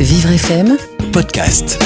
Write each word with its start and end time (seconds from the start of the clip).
Vivre 0.00 0.30
FM 0.30 0.76
Podcast. 1.12 1.82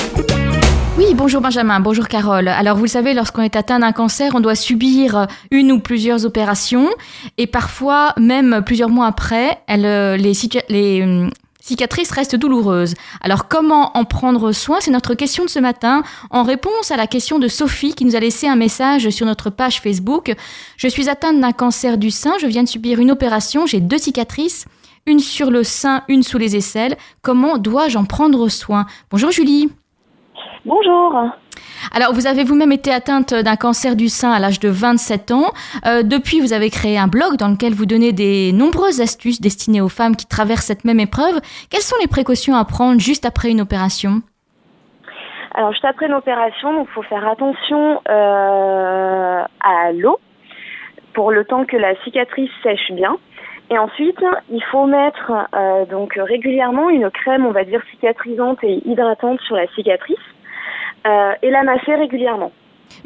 Oui, 0.98 1.06
bonjour 1.14 1.40
Benjamin, 1.40 1.80
bonjour 1.80 2.08
Carole. 2.08 2.46
Alors 2.46 2.76
vous 2.76 2.84
le 2.84 2.90
savez, 2.90 3.14
lorsqu'on 3.14 3.40
est 3.40 3.56
atteint 3.56 3.78
d'un 3.78 3.92
cancer, 3.92 4.32
on 4.34 4.40
doit 4.40 4.54
subir 4.54 5.26
une 5.50 5.72
ou 5.72 5.80
plusieurs 5.80 6.26
opérations 6.26 6.90
et 7.38 7.46
parfois, 7.46 8.12
même 8.18 8.62
plusieurs 8.66 8.90
mois 8.90 9.06
après, 9.06 9.62
les, 9.66 10.34
les 10.68 11.02
hum, 11.02 11.30
cicatrices 11.58 12.10
restent 12.10 12.36
douloureuses. 12.36 12.92
Alors 13.22 13.48
comment 13.48 13.96
en 13.96 14.04
prendre 14.04 14.52
soin? 14.52 14.76
C'est 14.80 14.90
notre 14.90 15.14
question 15.14 15.44
de 15.46 15.48
ce 15.48 15.58
matin 15.58 16.02
en 16.28 16.42
réponse 16.42 16.90
à 16.90 16.98
la 16.98 17.06
question 17.06 17.38
de 17.38 17.48
Sophie 17.48 17.94
qui 17.94 18.04
nous 18.04 18.14
a 18.14 18.20
laissé 18.20 18.46
un 18.46 18.56
message 18.56 19.08
sur 19.08 19.24
notre 19.24 19.48
page 19.48 19.80
Facebook. 19.80 20.34
Je 20.76 20.88
suis 20.88 21.08
atteinte 21.08 21.40
d'un 21.40 21.52
cancer 21.52 21.96
du 21.96 22.10
sein, 22.10 22.34
je 22.42 22.46
viens 22.46 22.62
de 22.62 22.68
subir 22.68 23.00
une 23.00 23.10
opération, 23.10 23.64
j'ai 23.64 23.80
deux 23.80 23.96
cicatrices 23.96 24.66
une 25.06 25.18
sur 25.18 25.50
le 25.50 25.62
sein, 25.62 26.02
une 26.08 26.22
sous 26.22 26.38
les 26.38 26.56
aisselles. 26.56 26.96
Comment 27.22 27.58
dois-je 27.58 27.98
en 27.98 28.04
prendre 28.04 28.48
soin? 28.48 28.86
Bonjour 29.10 29.30
Julie. 29.30 29.70
Bonjour. 30.64 31.32
Alors, 31.92 32.12
vous 32.12 32.26
avez 32.26 32.44
vous-même 32.44 32.70
été 32.70 32.92
atteinte 32.92 33.34
d'un 33.34 33.56
cancer 33.56 33.96
du 33.96 34.08
sein 34.08 34.30
à 34.30 34.38
l'âge 34.38 34.60
de 34.60 34.68
27 34.68 35.32
ans. 35.32 35.50
Euh, 35.86 36.02
depuis, 36.02 36.40
vous 36.40 36.52
avez 36.52 36.70
créé 36.70 36.96
un 36.96 37.08
blog 37.08 37.36
dans 37.36 37.48
lequel 37.48 37.74
vous 37.74 37.86
donnez 37.86 38.12
des 38.12 38.52
nombreuses 38.52 39.00
astuces 39.00 39.40
destinées 39.40 39.80
aux 39.80 39.88
femmes 39.88 40.14
qui 40.14 40.26
traversent 40.26 40.66
cette 40.66 40.84
même 40.84 41.00
épreuve. 41.00 41.40
Quelles 41.70 41.82
sont 41.82 41.96
les 42.00 42.06
précautions 42.06 42.54
à 42.54 42.64
prendre 42.64 43.00
juste 43.00 43.26
après 43.26 43.50
une 43.50 43.60
opération? 43.60 44.22
Alors, 45.54 45.72
juste 45.72 45.84
après 45.84 46.06
une 46.06 46.14
opération, 46.14 46.82
il 46.82 46.88
faut 46.94 47.02
faire 47.02 47.26
attention 47.28 48.00
euh, 48.08 49.42
à 49.60 49.92
l'eau 49.92 50.18
pour 51.12 51.30
le 51.30 51.44
temps 51.44 51.64
que 51.64 51.76
la 51.76 51.94
cicatrice 52.04 52.50
sèche 52.62 52.92
bien. 52.92 53.16
Et 53.72 53.78
ensuite, 53.78 54.22
il 54.50 54.62
faut 54.70 54.86
mettre 54.86 55.32
euh, 55.54 55.86
donc 55.86 56.12
régulièrement 56.16 56.90
une 56.90 57.10
crème, 57.10 57.46
on 57.46 57.52
va 57.52 57.64
dire 57.64 57.80
cicatrisante 57.90 58.58
et 58.62 58.86
hydratante 58.86 59.40
sur 59.46 59.56
la 59.56 59.66
cicatrice 59.68 60.18
euh, 61.06 61.32
et 61.40 61.48
la 61.48 61.62
masser 61.62 61.94
régulièrement. 61.94 62.52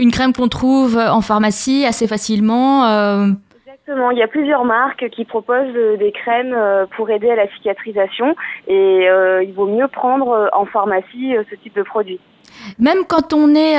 Une 0.01 0.11
crème 0.11 0.33
qu'on 0.33 0.49
trouve 0.49 0.99
en 0.99 1.21
pharmacie 1.21 1.87
assez 1.87 2.09
facilement. 2.09 2.85
Euh... 2.85 3.27
Exactement, 3.65 4.11
il 4.11 4.19
y 4.19 4.25
a 4.25 4.27
plusieurs 4.27 4.65
marques 4.65 5.09
qui 5.11 5.25
proposent 5.25 5.73
des 6.01 6.11
crèmes 6.11 6.53
euh, 6.53 6.87
pour 6.97 7.09
aider 7.11 7.31
à 7.31 7.37
la 7.37 7.49
cicatrisation 7.53 8.35
et 8.67 9.09
euh, 9.09 9.45
il 9.45 9.53
vaut 9.53 9.69
mieux 9.69 9.87
prendre 9.87 10.51
en 10.53 10.67
pharmacie 10.67 11.37
ce 11.49 11.55
type 11.55 11.77
de 11.77 11.85
produit. 11.85 12.19
Même 12.81 13.05
quand 13.07 13.33
on 13.33 13.55
est, 13.55 13.79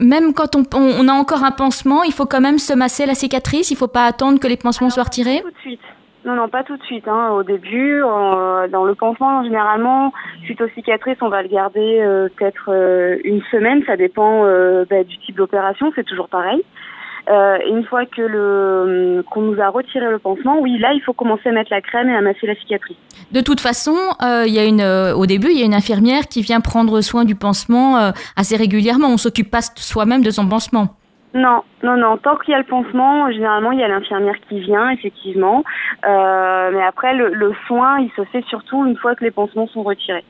même 0.00 0.32
quand 0.32 0.54
on, 0.54 0.62
on, 0.74 1.08
a 1.08 1.12
encore 1.12 1.42
un 1.42 1.50
pansement, 1.50 2.04
il 2.04 2.12
faut 2.12 2.26
quand 2.26 2.40
même 2.40 2.58
se 2.58 2.72
masser 2.72 3.04
la 3.04 3.14
cicatrice. 3.14 3.70
Il 3.70 3.74
ne 3.74 3.78
faut 3.78 3.88
pas 3.88 4.04
attendre 4.04 4.38
que 4.38 4.46
les 4.46 4.56
pansements 4.56 4.90
soient 4.90 5.04
retirés? 5.04 5.40
Tout 5.42 5.50
de 5.50 5.58
suite. 5.58 5.80
Non, 6.24 6.36
non, 6.36 6.48
pas 6.48 6.64
tout 6.64 6.76
de 6.76 6.82
suite. 6.84 7.06
Hein. 7.06 7.30
Au 7.32 7.42
début, 7.42 8.00
dans 8.00 8.84
le 8.84 8.94
pansement, 8.94 9.44
généralement, 9.44 10.12
suite 10.44 10.60
aux 10.62 10.68
cicatrices, 10.74 11.18
on 11.20 11.28
va 11.28 11.42
le 11.42 11.48
garder 11.48 12.00
euh, 12.00 12.28
peut-être 12.34 12.70
euh, 12.70 13.18
une 13.24 13.42
semaine. 13.50 13.82
Ça 13.86 13.96
dépend 13.96 14.44
euh, 14.44 14.86
bah, 14.88 15.04
du 15.04 15.18
type 15.18 15.36
d'opération. 15.36 15.92
C'est 15.94 16.04
toujours 16.04 16.28
pareil. 16.28 16.62
une 17.28 17.84
fois 17.84 18.06
que 18.06 18.22
le 18.22 19.22
qu'on 19.30 19.42
nous 19.42 19.60
a 19.60 19.68
retiré 19.68 20.10
le 20.10 20.18
pansement, 20.18 20.60
oui, 20.60 20.78
là, 20.78 20.92
il 20.94 21.02
faut 21.02 21.12
commencer 21.12 21.50
à 21.50 21.52
mettre 21.52 21.70
la 21.70 21.82
crème 21.82 22.08
et 22.08 22.16
à 22.16 22.22
masser 22.22 22.46
la 22.46 22.54
cicatrice. 22.54 22.96
De 23.30 23.40
toute 23.42 23.60
façon, 23.60 23.96
au 24.22 25.26
début, 25.26 25.48
il 25.50 25.58
y 25.58 25.62
a 25.62 25.66
une 25.66 25.74
infirmière 25.74 26.26
qui 26.28 26.40
vient 26.40 26.60
prendre 26.60 27.02
soin 27.02 27.24
du 27.24 27.34
pansement 27.34 28.12
assez 28.36 28.56
régulièrement. 28.56 29.08
On 29.08 29.18
s'occupe 29.18 29.50
pas 29.50 29.62
soi-même 29.76 30.22
de 30.22 30.30
son 30.30 30.48
pansement. 30.48 30.96
Non, 31.34 31.64
non, 31.82 31.96
non. 31.96 32.16
Tant 32.16 32.36
qu'il 32.36 32.52
y 32.52 32.54
a 32.54 32.58
le 32.58 32.64
pansement, 32.64 33.30
généralement, 33.32 33.72
il 33.72 33.80
y 33.80 33.82
a 33.82 33.88
l'infirmière 33.88 34.36
qui 34.48 34.60
vient, 34.60 34.90
effectivement. 34.90 35.64
Euh, 36.06 36.70
mais 36.72 36.82
après, 36.82 37.12
le, 37.12 37.52
soin, 37.66 37.98
il 37.98 38.10
se 38.16 38.24
fait 38.26 38.44
surtout 38.44 38.86
une 38.86 38.96
fois 38.96 39.16
que 39.16 39.24
les 39.24 39.32
pansements 39.32 39.66
sont 39.66 39.82
retirés. 39.82 40.24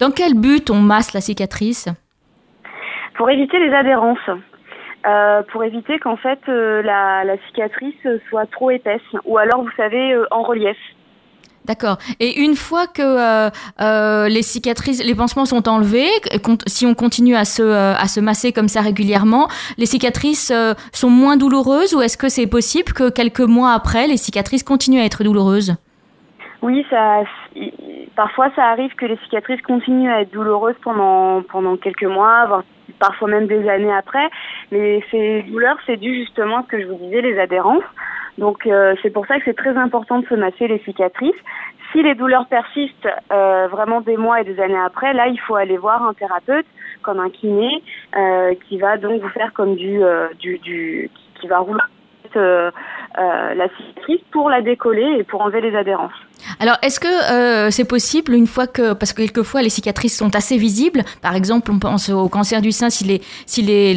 Dans 0.00 0.10
quel 0.10 0.34
but 0.34 0.68
on 0.70 0.80
masse 0.80 1.14
la 1.14 1.20
cicatrice? 1.20 1.88
Pour 3.14 3.30
éviter 3.30 3.58
les 3.60 3.72
adhérences. 3.72 4.18
Euh, 5.06 5.42
pour 5.52 5.62
éviter 5.62 6.00
qu'en 6.00 6.16
fait 6.16 6.40
euh, 6.48 6.82
la, 6.82 7.22
la, 7.22 7.36
cicatrice 7.46 7.94
soit 8.28 8.46
trop 8.50 8.72
épaisse 8.72 9.00
ou 9.24 9.38
alors 9.38 9.62
vous 9.62 9.70
savez 9.76 10.16
en 10.32 10.42
relief. 10.42 10.76
D'accord. 11.68 11.98
Et 12.18 12.40
une 12.40 12.54
fois 12.54 12.86
que 12.86 13.02
euh, 13.02 13.50
euh, 13.82 14.28
les 14.28 14.40
cicatrices, 14.40 15.04
les 15.04 15.14
pansements 15.14 15.44
sont 15.44 15.68
enlevés, 15.68 16.08
si 16.66 16.86
on 16.86 16.94
continue 16.94 17.36
à 17.36 17.44
se, 17.44 17.62
euh, 17.62 17.92
à 17.92 18.08
se 18.08 18.20
masser 18.20 18.54
comme 18.54 18.68
ça 18.68 18.80
régulièrement, 18.80 19.48
les 19.76 19.84
cicatrices 19.84 20.50
sont 20.92 21.10
moins 21.10 21.36
douloureuses 21.36 21.94
ou 21.94 22.00
est-ce 22.00 22.16
que 22.16 22.30
c'est 22.30 22.46
possible 22.46 22.94
que 22.94 23.10
quelques 23.10 23.40
mois 23.40 23.72
après, 23.72 24.06
les 24.06 24.16
cicatrices 24.16 24.62
continuent 24.62 25.00
à 25.00 25.04
être 25.04 25.22
douloureuses? 25.22 25.76
Oui, 26.62 26.86
ça, 26.88 27.22
parfois 28.16 28.50
ça 28.56 28.64
arrive 28.64 28.94
que 28.94 29.04
les 29.04 29.18
cicatrices 29.24 29.60
continuent 29.60 30.10
à 30.10 30.22
être 30.22 30.32
douloureuses 30.32 30.74
pendant, 30.82 31.42
pendant 31.42 31.76
quelques 31.76 32.04
mois, 32.04 32.64
parfois 32.98 33.28
même 33.28 33.46
des 33.46 33.68
années 33.68 33.92
après. 33.92 34.30
Mais 34.72 35.04
ces 35.10 35.42
douleurs, 35.42 35.76
c'est 35.86 35.98
dû 35.98 36.14
justement 36.14 36.60
à 36.60 36.62
ce 36.62 36.68
que 36.68 36.80
je 36.80 36.86
vous 36.86 36.96
disais, 36.96 37.20
les 37.20 37.38
adhérences. 37.38 37.84
Donc 38.38 38.66
euh, 38.66 38.94
c'est 39.02 39.10
pour 39.10 39.26
ça 39.26 39.38
que 39.38 39.44
c'est 39.44 39.56
très 39.56 39.76
important 39.76 40.20
de 40.20 40.26
se 40.26 40.34
masser 40.34 40.68
les 40.68 40.78
cicatrices. 40.80 41.36
Si 41.92 42.02
les 42.02 42.14
douleurs 42.14 42.46
persistent 42.46 43.08
euh, 43.32 43.66
vraiment 43.68 44.00
des 44.00 44.16
mois 44.16 44.40
et 44.40 44.44
des 44.44 44.60
années 44.60 44.78
après, 44.78 45.12
là 45.12 45.26
il 45.26 45.38
faut 45.40 45.56
aller 45.56 45.76
voir 45.76 46.02
un 46.02 46.14
thérapeute 46.14 46.66
comme 47.02 47.18
un 47.18 47.30
kiné 47.30 47.82
euh, 48.16 48.54
qui 48.68 48.78
va 48.78 48.96
donc 48.96 49.20
vous 49.20 49.28
faire 49.30 49.52
comme 49.52 49.74
du 49.74 50.00
du, 50.38 50.58
du 50.58 51.10
qui 51.40 51.48
va 51.48 51.58
rouler 51.58 51.80
la 52.36 53.68
cicatrice 53.76 54.20
pour 54.32 54.50
la 54.50 54.62
décoller 54.62 55.16
et 55.18 55.24
pour 55.24 55.40
enlever 55.40 55.60
les 55.60 55.76
adhérences. 55.76 56.12
Alors, 56.60 56.76
est-ce 56.82 57.00
que 57.00 57.08
euh, 57.08 57.70
c'est 57.70 57.86
possible 57.86 58.32
une 58.32 58.46
fois 58.46 58.66
que, 58.66 58.92
parce 58.92 59.12
que 59.12 59.22
quelquefois 59.22 59.62
les 59.62 59.68
cicatrices 59.68 60.16
sont 60.16 60.34
assez 60.34 60.56
visibles, 60.56 61.02
par 61.22 61.34
exemple, 61.34 61.70
on 61.70 61.78
pense 61.78 62.10
au 62.10 62.28
cancer 62.28 62.60
du 62.60 62.72
sein 62.72 62.90
si 62.90 63.04
les, 63.04 63.20
si 63.46 63.62
les, 63.62 63.94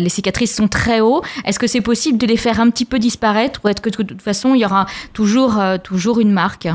les 0.00 0.08
cicatrices 0.08 0.54
sont 0.54 0.68
très 0.68 1.00
hauts, 1.00 1.22
est-ce 1.44 1.58
que 1.58 1.66
c'est 1.66 1.82
possible 1.82 2.18
de 2.18 2.26
les 2.26 2.36
faire 2.36 2.60
un 2.60 2.70
petit 2.70 2.84
peu 2.84 2.98
disparaître 2.98 3.60
ou 3.64 3.68
est-ce 3.68 3.80
que 3.80 3.90
de 3.90 4.08
toute 4.08 4.22
façon 4.22 4.54
il 4.54 4.60
y 4.60 4.64
aura 4.64 4.86
toujours, 5.12 5.60
euh, 5.60 5.76
toujours 5.78 6.20
une 6.20 6.32
marque? 6.32 6.68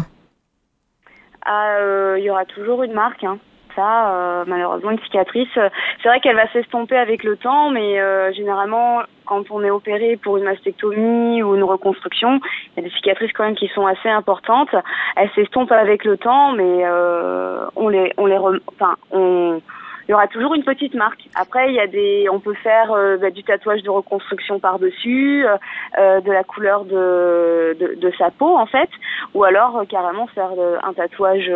Ah, 1.46 1.78
euh, 1.80 2.18
Il 2.20 2.24
y 2.24 2.30
aura 2.30 2.46
toujours 2.46 2.84
une 2.84 2.94
marque. 2.94 3.24
Hein. 3.24 3.40
Ça, 3.80 4.44
malheureusement, 4.46 4.92
une 4.92 5.00
cicatrice, 5.00 5.48
c'est 5.54 6.10
vrai 6.10 6.20
qu'elle 6.20 6.36
va 6.36 6.52
s'estomper 6.52 6.98
avec 6.98 7.24
le 7.24 7.38
temps, 7.38 7.70
mais 7.70 7.98
généralement, 8.34 9.04
quand 9.30 9.52
on 9.52 9.64
est 9.64 9.70
opéré 9.70 10.18
pour 10.18 10.38
une 10.38 10.44
mastectomie 10.44 11.44
ou 11.44 11.56
une 11.56 11.64
reconstruction, 11.64 12.42
il 12.76 12.84
y 12.84 12.86
a 12.86 12.90
des 12.90 12.96
cicatrices 12.96 13.32
quand 13.34 13.46
même 13.46 13.56
qui 13.56 13.68
sont 13.70 13.86
assez 13.86 14.10
importantes. 14.10 14.74
Elles 15.16 15.30
s'estompent 15.36 15.72
avec 15.72 16.04
le 16.04 16.18
temps, 16.18 16.52
mais 16.54 16.82
euh, 16.84 17.66
on 17.76 17.90
les, 17.90 18.12
on 18.18 18.26
les, 18.26 18.38
enfin, 18.38 18.96
on, 19.12 19.62
il 20.10 20.12
y 20.12 20.16
aura 20.16 20.28
toujours 20.28 20.56
une 20.56 20.64
petite 20.64 20.96
marque. 20.96 21.22
Après, 21.36 21.70
il 21.70 21.76
y 21.76 21.80
a 21.80 21.88
des, 21.88 22.28
on 22.32 22.40
peut 22.40 22.56
faire 22.56 22.92
euh, 22.92 23.18
bah, 23.18 23.30
du 23.30 23.44
tatouage 23.44 23.84
de 23.84 23.90
reconstruction 23.90 24.60
par 24.60 24.80
dessus, 24.80 25.46
euh, 25.46 26.20
de 26.20 26.32
la 26.32 26.44
couleur 26.44 26.84
de, 26.84 27.78
de, 27.80 27.96
de, 27.96 28.12
sa 28.18 28.32
peau 28.32 28.58
en 28.58 28.66
fait, 28.66 28.90
ou 29.34 29.44
alors 29.44 29.84
carrément 29.88 30.28
faire 30.28 30.50
un 30.84 30.94
tatouage 30.94 31.50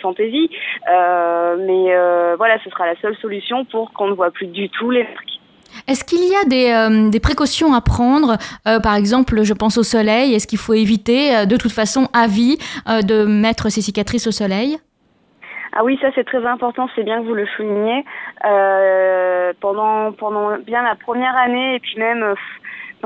fantaisie. 0.00 0.50
mais 0.86 2.34
voilà, 2.36 2.58
ce 2.64 2.70
sera 2.70 2.86
la 2.86 2.96
seule 3.00 3.16
solution 3.16 3.64
pour 3.66 3.92
qu'on 3.92 4.08
ne 4.08 4.14
voit 4.14 4.30
plus 4.30 4.46
du 4.46 4.68
tout 4.70 4.90
les 4.90 5.04
marques. 5.04 5.38
Est-ce 5.86 6.04
qu'il 6.04 6.24
y 6.24 6.34
a 6.34 6.44
des, 6.44 6.70
euh, 6.70 7.10
des, 7.10 7.20
précautions 7.20 7.74
à 7.74 7.80
prendre? 7.80 8.36
Euh, 8.66 8.80
Par 8.80 8.94
exemple, 8.94 9.42
je 9.42 9.54
pense 9.54 9.78
au 9.78 9.82
soleil. 9.82 10.34
Est-ce 10.34 10.46
qu'il 10.46 10.58
faut 10.58 10.74
éviter, 10.74 11.34
euh, 11.34 11.46
de 11.46 11.56
toute 11.56 11.72
façon, 11.72 12.08
à 12.12 12.26
vie, 12.26 12.58
de 12.86 13.24
mettre 13.24 13.70
ses 13.70 13.82
cicatrices 13.82 14.26
au 14.26 14.32
soleil? 14.32 14.78
Ah 15.80 15.84
oui, 15.84 15.96
ça 16.00 16.08
c'est 16.14 16.24
très 16.24 16.44
important, 16.44 16.88
c'est 16.96 17.04
bien 17.04 17.20
que 17.20 17.26
vous 17.26 17.34
le 17.34 17.46
souligniez. 17.46 18.04
pendant 19.60 20.12
pendant 20.12 20.58
bien 20.58 20.82
la 20.82 20.96
première 20.96 21.36
année 21.36 21.76
et 21.76 21.78
puis 21.78 21.96
même 21.98 22.34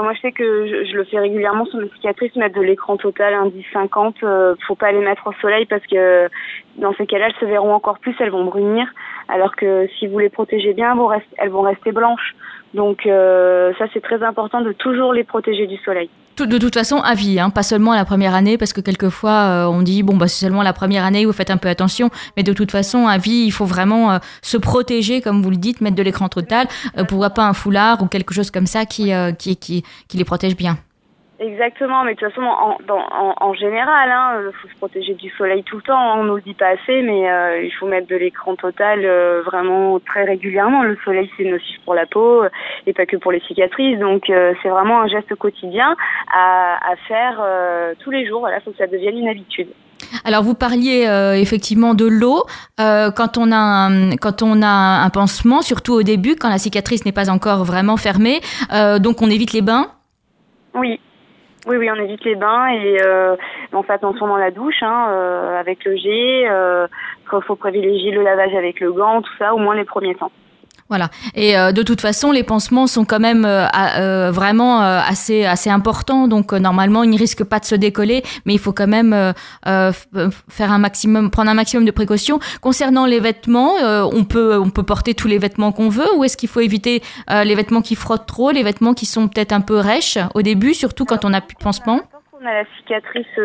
moi, 0.00 0.14
je 0.14 0.20
sais 0.20 0.32
que 0.32 0.86
je, 0.86 0.96
le 0.96 1.04
fais 1.04 1.18
régulièrement 1.18 1.66
sur 1.66 1.78
mes 1.78 1.88
cicatrices, 1.90 2.34
mettre 2.36 2.54
de 2.54 2.62
l'écran 2.62 2.96
total, 2.96 3.34
indice 3.34 3.66
50. 3.72 4.16
Euh, 4.22 4.54
faut 4.66 4.74
pas 4.74 4.90
les 4.90 5.00
mettre 5.00 5.26
au 5.26 5.32
soleil 5.34 5.66
parce 5.66 5.86
que 5.86 6.30
dans 6.76 6.94
ces 6.94 7.06
cas-là, 7.06 7.26
elles 7.26 7.40
se 7.40 7.44
verront 7.44 7.74
encore 7.74 7.98
plus, 7.98 8.14
elles 8.18 8.30
vont 8.30 8.44
brunir. 8.44 8.86
Alors 9.28 9.54
que 9.54 9.86
si 9.98 10.06
vous 10.06 10.18
les 10.18 10.30
protégez 10.30 10.72
bien, 10.72 10.96
elles 11.36 11.50
vont 11.50 11.60
rester 11.60 11.92
blanches. 11.92 12.34
Donc 12.74 13.06
euh, 13.06 13.72
ça, 13.78 13.84
c'est 13.92 14.02
très 14.02 14.22
important 14.22 14.60
de 14.62 14.72
toujours 14.72 15.12
les 15.12 15.24
protéger 15.24 15.66
du 15.66 15.76
soleil. 15.84 16.08
De 16.38 16.58
toute 16.58 16.72
façon, 16.72 16.96
à 16.96 17.14
vie, 17.14 17.38
hein, 17.38 17.50
pas 17.50 17.62
seulement 17.62 17.94
la 17.94 18.06
première 18.06 18.34
année, 18.34 18.56
parce 18.56 18.72
que 18.72 18.80
quelquefois 18.80 19.30
euh, 19.30 19.66
on 19.66 19.82
dit 19.82 20.02
bon 20.02 20.16
bah 20.16 20.28
c'est 20.28 20.46
seulement 20.46 20.62
la 20.62 20.72
première 20.72 21.04
année, 21.04 21.26
vous 21.26 21.32
faites 21.32 21.50
un 21.50 21.58
peu 21.58 21.69
attention, 21.69 22.08
mais 22.36 22.42
de 22.42 22.54
toute 22.54 22.70
façon, 22.70 23.06
à 23.06 23.19
vie, 23.19 23.44
il 23.44 23.50
faut 23.50 23.66
vraiment 23.66 24.12
euh, 24.12 24.19
se 24.40 24.56
protéger, 24.56 25.20
comme 25.20 25.42
vous 25.42 25.50
le 25.50 25.56
dites, 25.56 25.82
mettre 25.82 25.96
de 25.96 26.02
l'écran 26.02 26.28
total, 26.28 26.69
pourquoi 27.08 27.30
pas 27.30 27.46
un 27.46 27.52
foulard 27.52 28.02
ou 28.02 28.06
quelque 28.06 28.32
chose 28.32 28.50
comme 28.50 28.66
ça 28.66 28.86
qui, 28.86 29.12
qui, 29.38 29.56
qui, 29.56 29.84
qui 30.08 30.16
les 30.16 30.25
protège 30.25 30.56
bien. 30.56 30.78
Exactement, 31.44 32.04
mais 32.04 32.14
de 32.14 32.20
toute 32.20 32.28
façon, 32.28 32.46
en, 32.46 32.76
en, 32.88 33.34
en 33.48 33.54
général, 33.54 34.08
il 34.08 34.46
hein, 34.46 34.52
faut 34.62 34.68
se 34.68 34.76
protéger 34.76 35.14
du 35.14 35.28
soleil 35.30 35.64
tout 35.64 35.76
le 35.76 35.82
temps. 35.82 36.20
On 36.20 36.22
nous 36.22 36.36
le 36.36 36.42
dit 36.42 36.54
pas 36.54 36.68
assez, 36.68 37.02
mais 37.02 37.28
euh, 37.28 37.64
il 37.64 37.72
faut 37.72 37.88
mettre 37.88 38.06
de 38.06 38.14
l'écran 38.14 38.54
total 38.54 39.00
euh, 39.04 39.42
vraiment 39.44 39.98
très 39.98 40.24
régulièrement. 40.24 40.84
Le 40.84 40.96
soleil, 41.04 41.28
c'est 41.36 41.44
nocif 41.44 41.80
pour 41.84 41.94
la 41.94 42.06
peau 42.06 42.44
euh, 42.44 42.48
et 42.86 42.92
pas 42.92 43.06
que 43.06 43.16
pour 43.16 43.32
les 43.32 43.40
cicatrices. 43.40 43.98
Donc, 43.98 44.30
c'est 44.62 44.68
vraiment 44.68 45.00
un 45.00 45.08
geste 45.08 45.34
quotidien 45.34 45.96
à, 46.32 46.78
à 46.92 46.96
faire 47.08 47.42
tous 47.98 48.12
les 48.12 48.24
jours. 48.28 48.40
Voilà, 48.40 48.60
faut 48.60 48.70
que 48.70 48.76
ça 48.76 48.86
devienne 48.86 49.18
une 49.18 49.28
habitude. 49.28 49.68
Alors 50.24 50.42
vous 50.42 50.54
parliez 50.54 51.06
euh, 51.06 51.34
effectivement 51.34 51.94
de 51.94 52.06
l'eau 52.06 52.44
euh, 52.80 53.10
quand 53.10 53.38
on 53.38 53.50
a 53.50 53.56
un, 53.56 54.16
quand 54.16 54.42
on 54.42 54.62
a 54.62 55.02
un 55.06 55.10
pansement, 55.10 55.62
surtout 55.62 55.94
au 55.94 56.02
début, 56.02 56.36
quand 56.36 56.50
la 56.50 56.58
cicatrice 56.58 57.04
n'est 57.04 57.12
pas 57.12 57.30
encore 57.30 57.64
vraiment 57.64 57.96
fermée. 57.96 58.40
Euh, 58.72 58.98
donc 58.98 59.22
on 59.22 59.30
évite 59.30 59.52
les 59.52 59.62
bains? 59.62 59.86
Oui. 60.74 61.00
Oui, 61.67 61.76
oui, 61.76 61.88
on 61.91 61.94
évite 61.94 62.25
les 62.25 62.35
bains 62.35 62.69
et 62.69 62.99
on 63.73 63.82
fait 63.82 63.93
attention 63.93 64.26
dans 64.26 64.37
la 64.37 64.50
douche 64.50 64.82
hein, 64.82 65.56
avec 65.59 65.85
le 65.85 65.97
jet. 65.97 66.43
Il 66.43 67.43
faut 67.47 67.56
privilégier 67.56 68.11
le 68.11 68.23
lavage 68.23 68.55
avec 68.55 68.81
le 68.81 68.93
gant, 68.93 69.23
tout 69.23 69.32
ça, 69.38 69.55
au 69.55 69.59
moins 69.59 69.76
les 69.76 69.85
premiers 69.85 70.14
temps. 70.14 70.32
Voilà. 70.92 71.08
Et 71.34 71.56
euh, 71.56 71.72
de 71.72 71.82
toute 71.82 72.02
façon, 72.02 72.32
les 72.32 72.42
pansements 72.42 72.86
sont 72.86 73.06
quand 73.06 73.18
même 73.18 73.46
euh, 73.46 73.64
euh, 73.98 74.30
vraiment 74.30 74.80
assez 74.80 75.46
assez 75.46 75.70
importants. 75.70 76.28
Donc 76.28 76.52
normalement, 76.52 77.02
ils 77.02 77.08
ne 77.08 77.16
risquent 77.16 77.44
pas 77.44 77.60
de 77.60 77.64
se 77.64 77.74
décoller, 77.74 78.22
mais 78.44 78.52
il 78.52 78.58
faut 78.58 78.74
quand 78.74 78.86
même 78.86 79.32
faire 79.64 80.70
un 80.70 80.78
maximum, 80.78 81.30
prendre 81.30 81.50
un 81.50 81.54
maximum 81.54 81.86
de 81.86 81.92
précautions. 81.92 82.40
Concernant 82.60 83.06
les 83.06 83.20
vêtements, 83.20 83.76
on 84.12 84.24
peut 84.24 84.58
on 84.58 84.68
peut 84.68 84.82
porter 84.82 85.14
tous 85.14 85.28
les 85.28 85.38
vêtements 85.38 85.72
qu'on 85.72 85.88
veut, 85.88 86.14
ou 86.16 86.24
est-ce 86.24 86.36
qu'il 86.36 86.50
faut 86.50 86.60
éviter 86.60 87.02
les 87.30 87.54
vêtements 87.54 87.80
qui 87.80 87.94
frottent 87.94 88.26
trop, 88.26 88.50
les 88.50 88.62
vêtements 88.62 88.92
qui 88.92 89.06
sont 89.06 89.28
peut-être 89.28 89.52
un 89.52 89.62
peu 89.62 89.78
rêches 89.78 90.18
au 90.34 90.42
début, 90.42 90.74
surtout 90.74 91.06
quand 91.06 91.24
on 91.24 91.32
a 91.32 91.40
plus 91.40 91.56
de 91.56 91.64
pansement. 91.64 92.00
Quand 92.12 92.38
on 92.38 92.46
a 92.46 92.52
la 92.52 92.64
cicatrice 92.76 93.38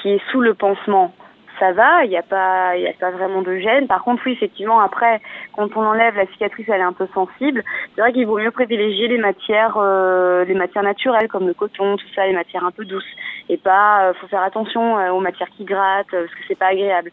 qui 0.00 0.10
est 0.10 0.22
sous 0.30 0.40
le 0.40 0.54
pansement 0.54 1.12
ça 1.58 1.72
va, 1.72 2.04
il 2.04 2.10
n'y 2.10 2.16
a 2.16 2.22
pas, 2.22 2.76
il 2.76 2.86
a 2.86 2.92
pas 2.92 3.10
vraiment 3.10 3.42
de 3.42 3.58
gêne. 3.58 3.86
Par 3.86 4.02
contre, 4.02 4.22
oui, 4.26 4.32
effectivement, 4.32 4.80
après, 4.80 5.20
quand 5.52 5.68
on 5.76 5.84
enlève 5.84 6.16
la 6.16 6.26
cicatrice, 6.26 6.66
elle 6.68 6.80
est 6.80 6.84
un 6.84 6.92
peu 6.92 7.06
sensible. 7.14 7.62
C'est 7.94 8.00
vrai 8.00 8.12
qu'il 8.12 8.26
vaut 8.26 8.38
mieux 8.38 8.50
privilégier 8.50 9.08
les 9.08 9.18
matières, 9.18 9.76
euh, 9.78 10.44
les 10.44 10.54
matières 10.54 10.84
naturelles 10.84 11.28
comme 11.28 11.46
le 11.46 11.54
coton, 11.54 11.96
tout 11.96 12.06
ça, 12.14 12.26
les 12.26 12.32
matières 12.32 12.64
un 12.64 12.70
peu 12.70 12.84
douces, 12.84 13.04
et 13.48 13.56
pas, 13.56 14.04
euh, 14.08 14.14
faut 14.20 14.26
faire 14.28 14.42
attention 14.42 14.98
euh, 14.98 15.10
aux 15.10 15.20
matières 15.20 15.48
qui 15.56 15.64
grattent 15.64 16.10
parce 16.10 16.26
que 16.26 16.42
c'est 16.48 16.58
pas 16.58 16.68
agréable. 16.68 17.10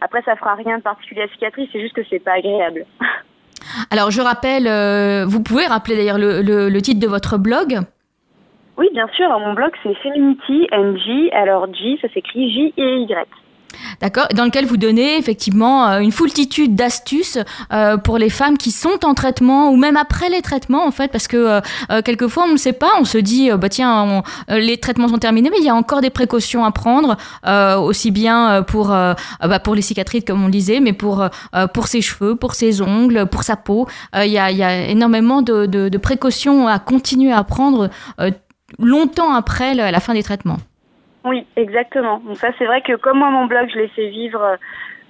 Après, 0.00 0.22
ça 0.22 0.36
fera 0.36 0.54
rien 0.54 0.78
de 0.78 0.82
particulier 0.82 1.22
à 1.22 1.26
la 1.26 1.32
cicatrice, 1.32 1.68
c'est 1.72 1.80
juste 1.80 1.94
que 1.94 2.02
c'est 2.10 2.18
pas 2.18 2.32
agréable. 2.32 2.86
Alors, 3.90 4.10
je 4.10 4.20
rappelle, 4.20 4.66
vous 5.26 5.42
pouvez 5.42 5.66
rappeler 5.66 5.96
d'ailleurs 5.96 6.18
le, 6.18 6.42
le, 6.42 6.68
le 6.68 6.82
titre 6.82 7.00
de 7.00 7.06
votre 7.06 7.38
blog? 7.38 7.78
Oui, 8.76 8.88
bien 8.92 9.06
sûr. 9.14 9.26
Alors, 9.26 9.40
mon 9.40 9.52
blog, 9.52 9.70
c'est 9.82 9.94
Feminity 9.94 10.66
NG. 10.72 11.30
Alors, 11.32 11.72
G, 11.72 11.98
ça 12.02 12.08
s'écrit 12.08 12.50
J 12.50 12.74
et 12.76 12.96
Y. 13.02 13.28
D'accord 14.02 14.26
Dans 14.34 14.44
lequel 14.44 14.66
vous 14.66 14.76
donnez 14.76 15.16
effectivement 15.16 15.86
euh, 15.86 16.00
une 16.00 16.10
foultitude 16.10 16.74
d'astuces 16.74 17.38
euh, 17.72 17.96
pour 17.96 18.18
les 18.18 18.30
femmes 18.30 18.58
qui 18.58 18.72
sont 18.72 19.04
en 19.04 19.14
traitement 19.14 19.70
ou 19.70 19.76
même 19.76 19.96
après 19.96 20.28
les 20.28 20.42
traitements 20.42 20.84
en 20.84 20.90
fait 20.90 21.12
parce 21.12 21.28
que 21.28 21.36
euh, 21.88 22.02
quelquefois 22.02 22.46
on 22.48 22.52
ne 22.52 22.56
sait 22.56 22.72
pas, 22.72 22.90
on 22.98 23.04
se 23.04 23.18
dit 23.18 23.50
bah 23.52 23.68
tiens 23.68 24.24
les 24.48 24.78
traitements 24.78 25.06
sont 25.06 25.18
terminés 25.18 25.50
mais 25.50 25.58
il 25.60 25.64
y 25.64 25.68
a 25.68 25.74
encore 25.76 26.00
des 26.00 26.10
précautions 26.10 26.64
à 26.64 26.72
prendre 26.72 27.16
aussi 27.78 28.10
bien 28.10 28.64
pour 28.64 28.88
bah, 28.88 29.60
pour 29.62 29.74
les 29.76 29.82
cicatrices 29.82 30.24
comme 30.26 30.44
on 30.44 30.48
disait 30.48 30.80
mais 30.80 30.92
pour 30.92 31.24
pour 31.72 31.86
ses 31.86 32.00
cheveux, 32.00 32.34
pour 32.34 32.54
ses 32.54 32.82
ongles, 32.82 33.26
pour 33.26 33.44
sa 33.44 33.56
peau. 33.56 33.86
Il 34.16 34.30
y 34.30 34.38
a, 34.38 34.50
y, 34.50 34.62
a, 34.62 34.88
énormément 34.88 35.42
de, 35.42 35.66
de, 35.66 35.88
de, 35.88 35.98
précautions 35.98 36.66
à 36.66 36.78
continuer 36.78 37.32
à 37.32 37.44
prendre 37.44 37.90
longtemps 38.78 39.32
après 39.32 39.74
la 39.74 40.00
fin 40.00 40.14
des 40.14 40.22
traitements. 40.22 40.58
Oui, 41.24 41.46
exactement. 41.56 42.18
Donc 42.18 42.36
ça, 42.38 42.48
c'est 42.58 42.66
vrai 42.66 42.82
que 42.82 42.96
comme 42.96 43.18
moi, 43.18 43.30
mon 43.30 43.46
blog, 43.46 43.68
je 43.72 43.78
l'ai 43.78 43.88
fait 43.88 44.08
vivre 44.08 44.58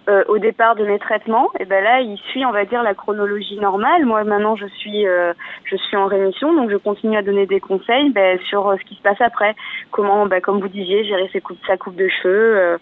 euh, 0.08 0.24
au 0.28 0.38
départ 0.38 0.76
de 0.76 0.84
mes 0.84 0.98
traitements, 0.98 1.48
et 1.58 1.64
ben 1.64 1.82
là, 1.82 2.00
il 2.00 2.18
suit, 2.30 2.44
on 2.44 2.52
va 2.52 2.64
dire, 2.64 2.82
la 2.82 2.94
chronologie 2.94 3.58
normale. 3.58 4.04
Moi, 4.04 4.24
maintenant, 4.24 4.56
je 4.56 4.66
suis, 4.66 5.06
euh, 5.06 5.32
je 5.64 5.76
suis 5.76 5.96
en 5.96 6.06
rémission, 6.06 6.54
donc 6.54 6.70
je 6.70 6.76
continue 6.76 7.16
à 7.16 7.22
donner 7.22 7.46
des 7.46 7.60
conseils 7.60 8.10
ben, 8.10 8.38
sur 8.48 8.68
euh, 8.68 8.76
ce 8.78 8.84
qui 8.88 8.96
se 8.96 9.02
passe 9.02 9.20
après. 9.20 9.54
Comment, 9.90 10.26
ben, 10.26 10.40
comme 10.40 10.60
vous 10.60 10.68
disiez, 10.68 11.04
gérer 11.04 11.28
ses 11.32 11.40
coupes, 11.40 11.58
sa 11.66 11.76
coupe 11.76 11.96
de 11.96 12.08
cheveux. 12.08 12.78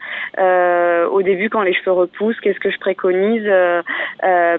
au 1.10 1.22
début, 1.22 1.50
quand 1.50 1.62
les 1.62 1.74
cheveux 1.74 1.92
repoussent, 1.92 2.40
qu'est-ce 2.40 2.60
que 2.60 2.70
je 2.70 2.78
préconise 2.78 3.48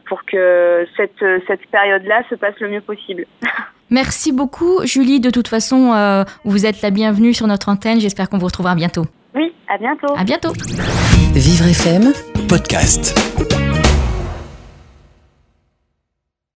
pour 0.05 0.23
que 0.25 0.85
cette, 0.97 1.23
cette 1.47 1.65
période-là 1.67 2.23
se 2.29 2.35
passe 2.35 2.59
le 2.59 2.69
mieux 2.69 2.81
possible. 2.81 3.25
Merci 3.91 4.31
beaucoup, 4.31 4.79
Julie. 4.85 5.19
De 5.19 5.29
toute 5.29 5.49
façon, 5.49 5.91
euh, 5.93 6.23
vous 6.45 6.65
êtes 6.65 6.81
la 6.81 6.91
bienvenue 6.91 7.33
sur 7.33 7.45
notre 7.45 7.67
antenne. 7.67 7.99
J'espère 7.99 8.29
qu'on 8.29 8.37
vous 8.37 8.45
retrouvera 8.45 8.73
bientôt. 8.73 9.03
Oui, 9.35 9.51
à 9.67 9.77
bientôt. 9.77 10.15
À 10.17 10.23
bientôt. 10.23 10.53
Vivre 11.33 11.67
FM, 11.67 12.13
podcast. 12.51 13.60